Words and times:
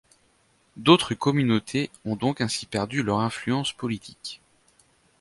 D'autres 0.77 1.13
communautés 1.13 1.91
ont 2.05 2.15
donc 2.15 2.41
ainsi 2.41 2.65
perdu 2.65 3.03
leur 3.03 3.19
influence 3.19 3.71
politique. 3.71 4.41